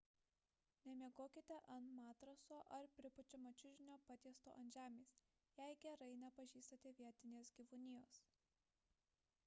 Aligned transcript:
nemiegokite 0.85 1.57
ant 1.73 1.91
matraso 1.97 2.57
ar 2.77 2.85
pripučiamo 3.01 3.51
čiužinio 3.61 3.97
patiesto 4.07 4.53
ant 4.61 4.77
žemės 4.77 5.11
jei 5.59 5.75
gerai 5.83 6.09
nepažįstate 6.23 6.95
vietinės 7.03 7.53
gyvūnijos 7.59 8.17